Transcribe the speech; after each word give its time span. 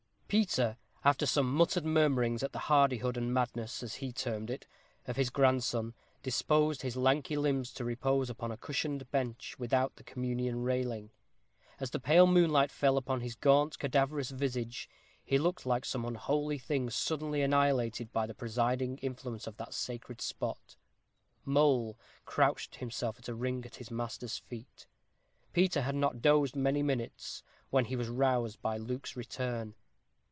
Peter, 0.31 0.77
after 1.03 1.25
some 1.25 1.53
muttered 1.53 1.83
murmurings 1.83 2.41
at 2.41 2.53
the 2.53 2.59
hardihood 2.69 3.17
and 3.17 3.33
madness, 3.33 3.83
as 3.83 3.95
he 3.95 4.13
termed 4.13 4.49
it, 4.49 4.65
of 5.05 5.17
his 5.17 5.29
grandson, 5.29 5.93
disposed 6.23 6.83
his 6.83 6.95
lanky 6.95 7.35
limbs 7.35 7.73
to 7.73 7.83
repose 7.83 8.29
upon 8.29 8.49
a 8.49 8.55
cushioned 8.55 9.11
bench 9.11 9.59
without 9.59 9.93
the 9.97 10.05
communion 10.05 10.63
railing. 10.63 11.09
As 11.81 11.89
the 11.91 11.99
pale 11.99 12.27
moonlight 12.27 12.71
fell 12.71 12.95
upon 12.95 13.19
his 13.19 13.35
gaunt 13.35 13.73
and 13.73 13.79
cadaverous 13.79 14.29
visage, 14.31 14.89
he 15.21 15.37
looked 15.37 15.65
like 15.65 15.83
some 15.83 16.05
unholy 16.05 16.57
thing 16.57 16.89
suddenly 16.89 17.41
annihilated 17.41 18.13
by 18.13 18.25
the 18.25 18.33
presiding 18.33 18.99
influence 18.99 19.47
of 19.47 19.57
that 19.57 19.73
sacred 19.73 20.21
spot. 20.21 20.77
Mole 21.43 21.99
crouched 22.23 22.77
himself 22.77 23.17
in 23.19 23.29
a 23.29 23.35
ring 23.35 23.65
at 23.65 23.75
his 23.75 23.91
master's 23.91 24.37
feet. 24.37 24.87
Peter 25.51 25.81
had 25.81 25.95
not 25.95 26.21
dozed 26.21 26.55
many 26.55 26.81
minutes, 26.81 27.43
when 27.69 27.83
he 27.83 27.97
was 27.97 28.07
aroused 28.07 28.61
by 28.61 28.77
Luke's 28.77 29.17
return. 29.17 29.75